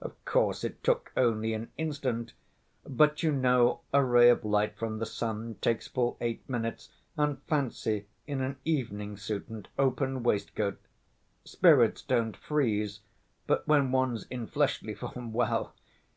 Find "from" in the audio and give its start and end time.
4.78-5.00